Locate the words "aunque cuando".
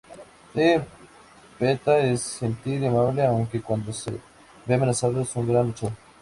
3.23-3.93